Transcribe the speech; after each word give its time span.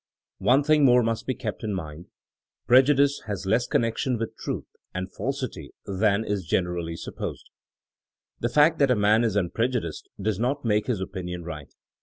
One 0.39 0.63
thing 0.63 0.83
more 0.83 1.03
must 1.03 1.27
be 1.27 1.35
kept 1.35 1.63
in 1.63 1.75
mind. 1.75 2.07
Prejudice 2.65 3.21
has 3.27 3.45
less 3.45 3.67
connection 3.67 4.17
with 4.17 4.35
truth 4.35 4.65
and 4.95 5.13
falsity 5.13 5.75
than 5.85 6.25
is 6.25 6.43
generally 6.47 6.95
supposed. 6.95 7.51
The 8.39 8.49
fact 8.49 8.79
that 8.79 8.89
a 8.89 8.95
man 8.95 9.23
is 9.23 9.35
unprejudiced 9.35 10.09
does 10.19 10.39
not 10.39 10.65
make 10.65 10.87
his 10.87 11.01
opinion 11.01 11.43
right. 11.43 11.71